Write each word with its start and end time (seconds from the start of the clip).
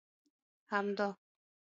همدا! 0.71 1.17